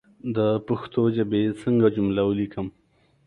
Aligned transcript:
د 0.35 0.37
پښتو 0.67 1.01
ژبى 1.15 1.43
څنګه 1.61 1.87
جمله 1.95 2.21
وليکم 2.25 2.67